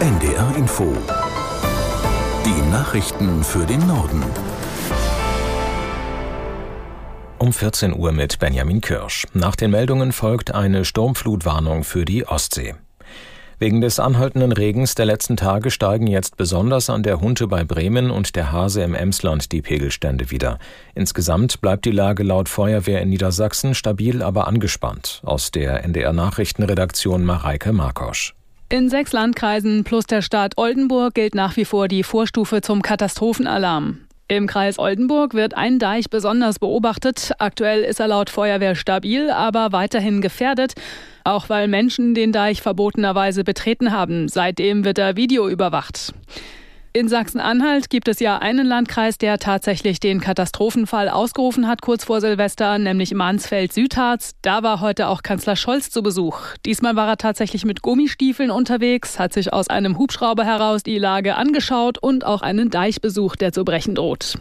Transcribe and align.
NDR 0.00 0.56
Info. 0.56 0.96
Die 2.46 2.70
Nachrichten 2.70 3.44
für 3.44 3.66
den 3.66 3.86
Norden. 3.86 4.24
Um 7.36 7.52
14 7.52 7.94
Uhr 7.94 8.10
mit 8.10 8.38
Benjamin 8.38 8.80
Kirsch. 8.80 9.26
Nach 9.34 9.54
den 9.56 9.72
Meldungen 9.72 10.12
folgt 10.12 10.54
eine 10.54 10.86
Sturmflutwarnung 10.86 11.84
für 11.84 12.06
die 12.06 12.26
Ostsee. 12.26 12.76
Wegen 13.58 13.82
des 13.82 14.00
anhaltenden 14.00 14.52
Regens 14.52 14.94
der 14.94 15.04
letzten 15.04 15.36
Tage 15.36 15.70
steigen 15.70 16.06
jetzt 16.06 16.38
besonders 16.38 16.88
an 16.88 17.02
der 17.02 17.20
Hunte 17.20 17.46
bei 17.46 17.62
Bremen 17.64 18.10
und 18.10 18.36
der 18.36 18.52
Hase 18.52 18.82
im 18.82 18.94
Emsland 18.94 19.52
die 19.52 19.60
Pegelstände 19.60 20.30
wieder. 20.30 20.58
Insgesamt 20.94 21.60
bleibt 21.60 21.84
die 21.84 21.90
Lage 21.90 22.22
laut 22.22 22.48
Feuerwehr 22.48 23.02
in 23.02 23.10
Niedersachsen 23.10 23.74
stabil, 23.74 24.22
aber 24.22 24.48
angespannt. 24.48 25.20
Aus 25.26 25.50
der 25.50 25.84
NDR 25.84 26.14
Nachrichtenredaktion 26.14 27.22
Mareike 27.22 27.74
Markosch. 27.74 28.34
In 28.72 28.88
sechs 28.88 29.12
Landkreisen 29.12 29.82
plus 29.82 30.06
der 30.06 30.22
Stadt 30.22 30.52
Oldenburg 30.56 31.14
gilt 31.14 31.34
nach 31.34 31.56
wie 31.56 31.64
vor 31.64 31.88
die 31.88 32.04
Vorstufe 32.04 32.60
zum 32.60 32.82
Katastrophenalarm. 32.82 33.98
Im 34.28 34.46
Kreis 34.46 34.78
Oldenburg 34.78 35.34
wird 35.34 35.56
ein 35.56 35.80
Deich 35.80 36.08
besonders 36.08 36.60
beobachtet. 36.60 37.32
Aktuell 37.40 37.82
ist 37.82 37.98
er 37.98 38.06
laut 38.06 38.30
Feuerwehr 38.30 38.76
stabil, 38.76 39.28
aber 39.28 39.72
weiterhin 39.72 40.20
gefährdet, 40.20 40.74
auch 41.24 41.48
weil 41.48 41.66
Menschen 41.66 42.14
den 42.14 42.30
Deich 42.30 42.62
verbotenerweise 42.62 43.42
betreten 43.42 43.90
haben. 43.90 44.28
Seitdem 44.28 44.84
wird 44.84 44.98
er 44.98 45.16
videoüberwacht. 45.16 46.14
In 46.92 47.08
Sachsen-Anhalt 47.08 47.88
gibt 47.88 48.08
es 48.08 48.18
ja 48.18 48.38
einen 48.38 48.66
Landkreis, 48.66 49.16
der 49.16 49.38
tatsächlich 49.38 50.00
den 50.00 50.20
Katastrophenfall 50.20 51.08
ausgerufen 51.08 51.68
hat 51.68 51.82
kurz 51.82 52.02
vor 52.02 52.20
Silvester, 52.20 52.78
nämlich 52.78 53.14
Mansfeld-Südharz. 53.14 54.32
Da 54.42 54.64
war 54.64 54.80
heute 54.80 55.06
auch 55.06 55.22
Kanzler 55.22 55.54
Scholz 55.54 55.90
zu 55.90 56.02
Besuch. 56.02 56.40
Diesmal 56.66 56.96
war 56.96 57.06
er 57.06 57.16
tatsächlich 57.16 57.64
mit 57.64 57.82
Gummistiefeln 57.82 58.50
unterwegs, 58.50 59.20
hat 59.20 59.32
sich 59.32 59.52
aus 59.52 59.68
einem 59.68 59.98
Hubschrauber 59.98 60.44
heraus 60.44 60.82
die 60.82 60.98
Lage 60.98 61.36
angeschaut 61.36 61.96
und 61.98 62.26
auch 62.26 62.42
einen 62.42 62.70
Deich 62.70 63.00
besucht, 63.00 63.40
der 63.40 63.52
zu 63.52 63.64
brechen 63.64 63.94
droht. 63.94 64.38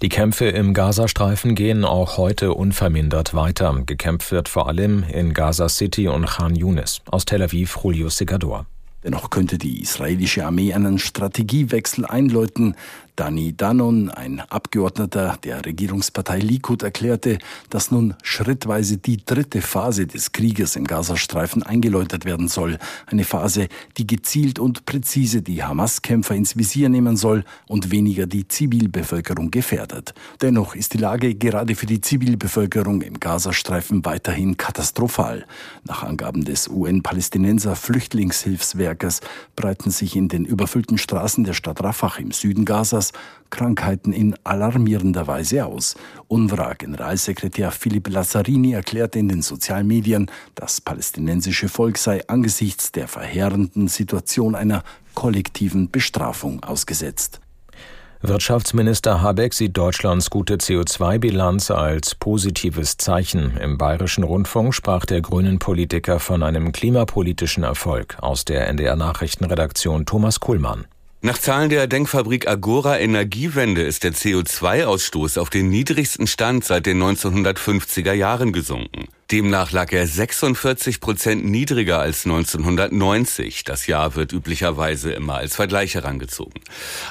Die 0.00 0.08
Kämpfe 0.08 0.46
im 0.46 0.72
Gazastreifen 0.72 1.54
gehen 1.54 1.84
auch 1.84 2.16
heute 2.16 2.54
unvermindert 2.54 3.34
weiter. 3.34 3.82
Gekämpft 3.84 4.32
wird 4.32 4.48
vor 4.48 4.68
allem 4.68 5.02
in 5.02 5.34
Gaza 5.34 5.68
City 5.68 6.08
und 6.08 6.24
Khan 6.24 6.54
Yunis. 6.54 7.02
Aus 7.10 7.26
Tel 7.26 7.42
Aviv, 7.42 7.76
Julio 7.82 8.08
Segador. 8.08 8.64
Dennoch 9.08 9.30
könnte 9.30 9.56
die 9.56 9.80
israelische 9.80 10.44
Armee 10.44 10.74
einen 10.74 10.98
Strategiewechsel 10.98 12.04
einläuten. 12.04 12.74
Dani 13.18 13.52
Danon, 13.56 14.10
ein 14.10 14.38
Abgeordneter 14.38 15.38
der 15.42 15.64
Regierungspartei 15.66 16.38
Likud, 16.38 16.84
erklärte, 16.84 17.38
dass 17.68 17.90
nun 17.90 18.14
schrittweise 18.22 18.98
die 18.98 19.16
dritte 19.16 19.60
Phase 19.60 20.06
des 20.06 20.30
Krieges 20.30 20.76
im 20.76 20.84
Gazastreifen 20.84 21.64
eingeläutet 21.64 22.24
werden 22.24 22.46
soll. 22.46 22.78
Eine 23.06 23.24
Phase, 23.24 23.66
die 23.96 24.06
gezielt 24.06 24.60
und 24.60 24.86
präzise 24.86 25.42
die 25.42 25.64
Hamas-Kämpfer 25.64 26.36
ins 26.36 26.56
Visier 26.56 26.88
nehmen 26.90 27.16
soll 27.16 27.42
und 27.66 27.90
weniger 27.90 28.28
die 28.28 28.46
Zivilbevölkerung 28.46 29.50
gefährdet. 29.50 30.14
Dennoch 30.40 30.76
ist 30.76 30.94
die 30.94 30.98
Lage 30.98 31.34
gerade 31.34 31.74
für 31.74 31.86
die 31.86 32.00
Zivilbevölkerung 32.00 33.02
im 33.02 33.18
Gazastreifen 33.18 34.04
weiterhin 34.04 34.56
katastrophal. 34.56 35.44
Nach 35.82 36.04
Angaben 36.04 36.44
des 36.44 36.68
UN-Palästinenser 36.68 37.74
Flüchtlingshilfswerkes 37.74 39.22
breiten 39.56 39.90
sich 39.90 40.14
in 40.14 40.28
den 40.28 40.44
überfüllten 40.44 40.98
Straßen 40.98 41.42
der 41.42 41.54
Stadt 41.54 41.82
Rafah 41.82 42.18
im 42.18 42.30
Süden 42.30 42.64
Gazas 42.64 43.07
Krankheiten 43.50 44.12
in 44.12 44.34
alarmierender 44.44 45.26
Weise 45.26 45.66
aus. 45.66 45.96
UNRWA-Generalsekretär 46.28 47.70
Philipp 47.70 48.08
Lazzarini 48.08 48.72
erklärte 48.72 49.18
in 49.18 49.28
den 49.28 49.42
sozialen 49.42 49.86
Medien, 49.86 50.30
das 50.54 50.80
palästinensische 50.80 51.68
Volk 51.68 51.98
sei 51.98 52.26
angesichts 52.28 52.92
der 52.92 53.08
verheerenden 53.08 53.88
Situation 53.88 54.54
einer 54.54 54.82
kollektiven 55.14 55.90
Bestrafung 55.90 56.62
ausgesetzt. 56.62 57.40
Wirtschaftsminister 58.20 59.22
Habeck 59.22 59.54
sieht 59.54 59.76
Deutschlands 59.76 60.28
gute 60.28 60.56
CO2-Bilanz 60.56 61.70
als 61.70 62.16
positives 62.16 62.96
Zeichen. 62.96 63.56
Im 63.58 63.78
bayerischen 63.78 64.24
Rundfunk 64.24 64.74
sprach 64.74 65.04
der 65.04 65.20
grünen 65.20 65.60
Politiker 65.60 66.18
von 66.18 66.42
einem 66.42 66.72
klimapolitischen 66.72 67.62
Erfolg 67.62 68.16
aus 68.20 68.44
der 68.44 68.66
NDR 68.66 68.96
Nachrichtenredaktion 68.96 70.04
Thomas 70.04 70.40
Kuhlmann. 70.40 70.86
Nach 71.20 71.36
Zahlen 71.36 71.68
der 71.68 71.88
Denkfabrik 71.88 72.46
Agora 72.46 73.00
Energiewende 73.00 73.82
ist 73.82 74.04
der 74.04 74.12
CO2-Ausstoß 74.12 75.40
auf 75.40 75.50
den 75.50 75.68
niedrigsten 75.68 76.28
Stand 76.28 76.64
seit 76.64 76.86
den 76.86 77.02
1950er 77.02 78.12
Jahren 78.12 78.52
gesunken. 78.52 79.08
Demnach 79.30 79.72
lag 79.72 79.92
er 79.92 80.06
46 80.06 81.00
Prozent 81.00 81.44
niedriger 81.44 81.98
als 81.98 82.24
1990. 82.24 83.62
Das 83.62 83.86
Jahr 83.86 84.16
wird 84.16 84.32
üblicherweise 84.32 85.12
immer 85.12 85.34
als 85.34 85.54
Vergleich 85.54 85.94
herangezogen. 85.96 86.62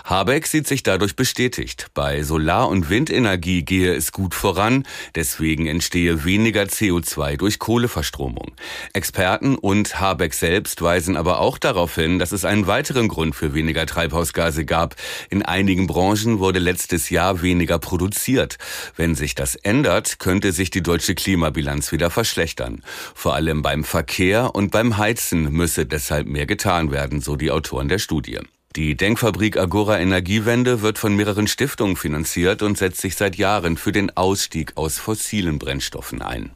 Habeck 0.03 0.47
sieht 0.47 0.65
sich 0.65 0.81
dadurch 0.81 1.15
bestätigt. 1.15 1.91
Bei 1.93 2.23
Solar- 2.23 2.69
und 2.69 2.89
Windenergie 2.89 3.61
gehe 3.61 3.93
es 3.93 4.11
gut 4.11 4.33
voran. 4.33 4.87
Deswegen 5.13 5.67
entstehe 5.67 6.25
weniger 6.25 6.63
CO2 6.63 7.37
durch 7.37 7.59
Kohleverstromung. 7.59 8.53
Experten 8.93 9.55
und 9.55 9.99
Habeck 9.99 10.33
selbst 10.33 10.81
weisen 10.81 11.17
aber 11.17 11.39
auch 11.39 11.59
darauf 11.59 11.93
hin, 11.93 12.17
dass 12.17 12.31
es 12.31 12.45
einen 12.45 12.65
weiteren 12.65 13.09
Grund 13.09 13.35
für 13.35 13.53
weniger 13.53 13.85
Treibhausgase 13.85 14.65
gab. 14.65 14.95
In 15.29 15.43
einigen 15.43 15.85
Branchen 15.85 16.39
wurde 16.39 16.57
letztes 16.57 17.11
Jahr 17.11 17.43
weniger 17.43 17.77
produziert. 17.77 18.57
Wenn 18.95 19.13
sich 19.13 19.35
das 19.35 19.53
ändert, 19.53 20.17
könnte 20.17 20.51
sich 20.51 20.71
die 20.71 20.81
deutsche 20.81 21.13
Klimabilanz 21.13 21.91
wieder 21.91 22.06
wieder 22.07 22.09
verschlechtern. 22.09 22.81
Vor 23.13 23.35
allem 23.35 23.61
beim 23.61 23.83
Verkehr 23.83 24.55
und 24.55 24.71
beim 24.71 24.97
Heizen 24.97 25.51
müsse 25.51 25.85
deshalb 25.85 26.27
mehr 26.27 26.45
getan 26.45 26.91
werden, 26.91 27.21
so 27.21 27.35
die 27.35 27.51
Autoren 27.51 27.89
der 27.89 27.99
Studie. 27.99 28.39
Die 28.75 28.95
Denkfabrik 28.95 29.57
Agora 29.57 29.99
Energiewende 29.99 30.81
wird 30.81 30.97
von 30.97 31.15
mehreren 31.15 31.47
Stiftungen 31.47 31.95
finanziert 31.95 32.61
und 32.61 32.77
setzt 32.77 33.01
sich 33.01 33.15
seit 33.15 33.35
Jahren 33.35 33.75
für 33.75 33.91
den 33.91 34.15
Ausstieg 34.15 34.73
aus 34.75 34.99
fossilen 34.99 35.57
Brennstoffen 35.57 36.21
ein. 36.21 36.51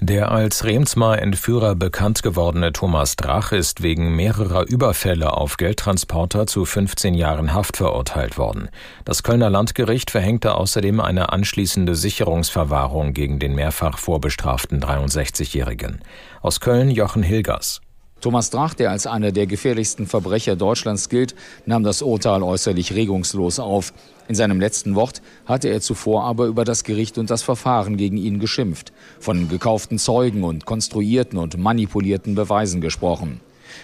Der 0.00 0.30
als 0.30 0.64
Remsmar 0.64 1.20
Entführer 1.20 1.74
bekannt 1.74 2.22
gewordene 2.22 2.72
Thomas 2.72 3.16
Drach 3.16 3.50
ist 3.50 3.82
wegen 3.82 4.14
mehrerer 4.14 4.64
Überfälle 4.68 5.32
auf 5.32 5.56
Geldtransporter 5.56 6.46
zu 6.46 6.64
15 6.64 7.14
Jahren 7.14 7.52
Haft 7.52 7.78
verurteilt 7.78 8.38
worden. 8.38 8.68
Das 9.04 9.24
Kölner 9.24 9.50
Landgericht 9.50 10.12
verhängte 10.12 10.54
außerdem 10.54 11.00
eine 11.00 11.32
anschließende 11.32 11.96
Sicherungsverwahrung 11.96 13.12
gegen 13.12 13.40
den 13.40 13.56
mehrfach 13.56 13.98
vorbestraften 13.98 14.80
63-Jährigen. 14.80 16.00
Aus 16.42 16.60
Köln 16.60 16.92
Jochen 16.92 17.24
Hilgers. 17.24 17.80
Thomas 18.20 18.50
Drach, 18.50 18.74
der 18.74 18.90
als 18.90 19.06
einer 19.06 19.30
der 19.30 19.46
gefährlichsten 19.46 20.06
Verbrecher 20.06 20.56
Deutschlands 20.56 21.08
gilt, 21.08 21.36
nahm 21.66 21.84
das 21.84 22.02
Urteil 22.02 22.42
äußerlich 22.42 22.94
regungslos 22.94 23.60
auf. 23.60 23.92
In 24.26 24.34
seinem 24.34 24.58
letzten 24.58 24.96
Wort 24.96 25.22
hatte 25.46 25.68
er 25.68 25.80
zuvor 25.80 26.24
aber 26.24 26.46
über 26.46 26.64
das 26.64 26.82
Gericht 26.82 27.16
und 27.16 27.30
das 27.30 27.42
Verfahren 27.42 27.96
gegen 27.96 28.16
ihn 28.16 28.40
geschimpft, 28.40 28.92
von 29.20 29.48
gekauften 29.48 29.98
Zeugen 29.98 30.42
und 30.42 30.66
konstruierten 30.66 31.38
und 31.38 31.58
manipulierten 31.58 32.34
Beweisen 32.34 32.80
gesprochen. 32.80 33.40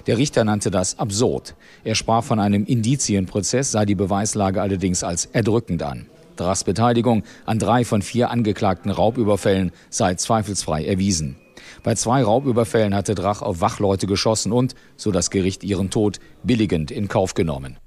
Der 0.08 0.18
Richter 0.18 0.42
nannte 0.44 0.72
das 0.72 0.98
absurd. 0.98 1.54
Er 1.84 1.94
sprach 1.94 2.24
von 2.24 2.40
einem 2.40 2.64
Indizienprozess, 2.64 3.70
sah 3.70 3.84
die 3.84 3.94
Beweislage 3.94 4.60
allerdings 4.60 5.04
als 5.04 5.26
erdrückend 5.26 5.82
an. 5.84 6.06
Drachs 6.34 6.64
Beteiligung 6.64 7.22
an 7.46 7.60
drei 7.60 7.84
von 7.84 8.02
vier 8.02 8.30
angeklagten 8.30 8.90
Raubüberfällen 8.90 9.70
sei 9.90 10.16
zweifelsfrei 10.16 10.84
erwiesen. 10.84 11.36
Bei 11.82 11.94
zwei 11.94 12.22
Raubüberfällen 12.22 12.94
hatte 12.94 13.14
Drach 13.14 13.42
auf 13.42 13.60
Wachleute 13.60 14.06
geschossen 14.06 14.52
und, 14.52 14.74
so 14.96 15.10
das 15.10 15.30
Gericht, 15.30 15.64
ihren 15.64 15.90
Tod 15.90 16.20
billigend 16.42 16.90
in 16.90 17.08
Kauf 17.08 17.34
genommen. 17.34 17.78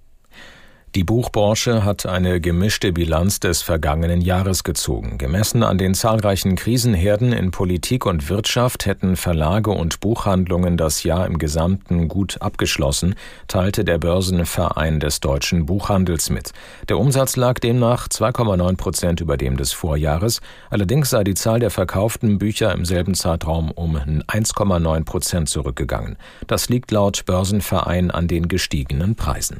Die 0.96 1.03
Buchbranche 1.03 1.84
hat 1.84 2.06
eine 2.06 2.40
gemischte 2.40 2.94
Bilanz 2.94 3.40
des 3.40 3.62
vergangenen 3.62 4.22
Jahres 4.22 4.64
gezogen. 4.64 5.18
Gemessen 5.18 5.62
an 5.62 5.78
den 5.78 5.94
zahlreichen 5.94 6.56
Krisenherden 6.56 7.34
in 7.34 7.52
Politik 7.52 8.06
und 8.06 8.30
Wirtschaft 8.30 8.86
hätten 8.86 9.18
Verlage 9.18 9.70
und 9.70 10.00
Buchhandlungen 10.00 10.78
das 10.78 11.03
Jahr 11.03 11.28
im 11.28 11.40
Gesamten 11.40 12.08
gut 12.08 12.42
abgeschlossen, 12.42 13.16
teilte 13.47 13.84
der 13.84 14.00
Börsenverein 14.00 15.00
des 15.02 15.20
deutschen 15.20 15.66
Buchhandels 15.66 16.29
mit. 16.29 16.53
Der 16.88 16.97
Umsatz 16.97 17.35
lag 17.35 17.59
demnach 17.59 18.08
2,9 18.08 18.78
Prozent 18.78 19.22
über 19.22 19.35
dem 19.35 19.58
des 19.58 19.73
Vorjahres. 19.73 20.40
Allerdings 20.70 21.09
sei 21.09 21.26
die 21.26 21.35
Zahl 21.35 21.59
der 21.59 21.70
verkauften 21.70 22.40
Bücher 22.40 22.72
im 22.72 22.85
selben 22.85 23.14
Zeitraum 23.14 23.72
um 23.72 23.97
1,9 23.97 25.03
Prozent 25.03 25.50
zurückgegangen. 25.50 26.16
Das 26.47 26.70
liegt 26.70 26.91
laut 26.91 27.26
Börsenverein 27.26 28.09
an 28.09 28.28
den 28.29 28.47
gestiegenen 28.47 29.16
Preisen. 29.16 29.59